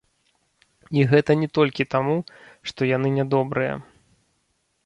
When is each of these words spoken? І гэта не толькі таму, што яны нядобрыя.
І 0.99 1.03
гэта 1.11 1.31
не 1.43 1.49
толькі 1.59 1.87
таму, 1.97 2.17
што 2.71 2.81
яны 2.95 3.15
нядобрыя. 3.19 3.75